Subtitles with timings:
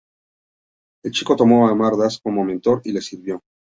[1.03, 3.39] El chico tomó a Amar Das como mentor y le sirvió.